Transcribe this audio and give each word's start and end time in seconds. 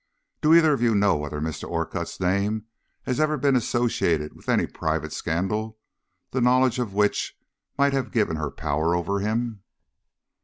Do 0.41 0.55
either 0.55 0.73
of 0.73 0.81
you 0.81 0.95
know 0.95 1.15
whether 1.15 1.39
Mr. 1.39 1.69
Orcutt's 1.69 2.19
name 2.19 2.65
has 3.03 3.19
ever 3.19 3.37
been 3.37 3.55
associated 3.55 4.33
with 4.35 4.49
any 4.49 4.65
private 4.65 5.13
scandal, 5.13 5.77
the 6.31 6.41
knowledge 6.41 6.79
of 6.79 6.95
which 6.95 7.37
might 7.77 7.93
have 7.93 8.09
given 8.11 8.35
her 8.35 8.49
power 8.49 8.95
over 8.95 9.19
him?" 9.19 9.61